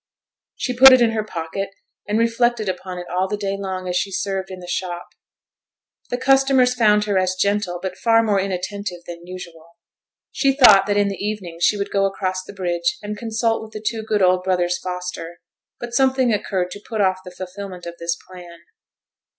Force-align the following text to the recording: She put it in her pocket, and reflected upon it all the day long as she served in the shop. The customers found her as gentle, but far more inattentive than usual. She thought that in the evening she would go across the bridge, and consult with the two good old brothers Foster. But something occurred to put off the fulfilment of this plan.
She 0.55 0.75
put 0.75 0.91
it 0.93 0.99
in 0.99 1.11
her 1.11 1.23
pocket, 1.23 1.69
and 2.07 2.17
reflected 2.17 2.67
upon 2.67 2.97
it 2.97 3.05
all 3.07 3.27
the 3.27 3.37
day 3.37 3.55
long 3.55 3.87
as 3.87 3.95
she 3.95 4.11
served 4.11 4.49
in 4.49 4.57
the 4.59 4.65
shop. 4.65 5.09
The 6.09 6.17
customers 6.17 6.73
found 6.73 7.03
her 7.03 7.19
as 7.19 7.35
gentle, 7.35 7.77
but 7.79 7.99
far 7.99 8.23
more 8.23 8.39
inattentive 8.39 9.01
than 9.05 9.27
usual. 9.27 9.75
She 10.31 10.53
thought 10.53 10.87
that 10.87 10.97
in 10.97 11.09
the 11.09 11.23
evening 11.23 11.59
she 11.61 11.77
would 11.77 11.91
go 11.91 12.05
across 12.05 12.43
the 12.43 12.51
bridge, 12.51 12.97
and 13.03 13.15
consult 13.15 13.61
with 13.61 13.73
the 13.73 13.85
two 13.87 14.01
good 14.01 14.23
old 14.23 14.41
brothers 14.43 14.79
Foster. 14.79 15.39
But 15.79 15.93
something 15.93 16.33
occurred 16.33 16.71
to 16.71 16.81
put 16.83 16.99
off 16.99 17.19
the 17.23 17.29
fulfilment 17.29 17.85
of 17.85 17.99
this 17.99 18.17
plan. 18.27 18.61